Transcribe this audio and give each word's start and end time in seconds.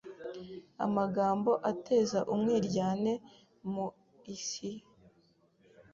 amagambo 0.85 1.51
ateza 1.71 2.19
umwiryane 2.33 3.13
mu 3.71 3.87
Isi, 4.35 4.71